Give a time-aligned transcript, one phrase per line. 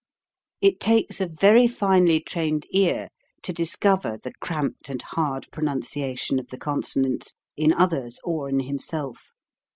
[0.61, 3.09] It takes a very finely trained ear
[3.43, 8.61] to discover the cramped and hard pronunciation of the con sonants, in others or in
[8.61, 9.31] himself.